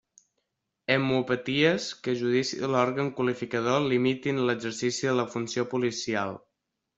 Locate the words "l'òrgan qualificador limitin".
2.77-4.41